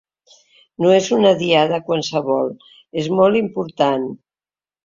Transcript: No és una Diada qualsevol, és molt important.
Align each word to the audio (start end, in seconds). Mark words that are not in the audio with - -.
No 0.85 0.93
és 0.95 1.09
una 1.17 1.33
Diada 1.41 1.79
qualsevol, 1.91 2.51
és 3.03 3.13
molt 3.21 3.41
important. 3.45 4.13